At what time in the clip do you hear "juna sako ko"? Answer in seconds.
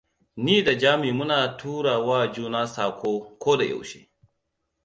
2.33-3.51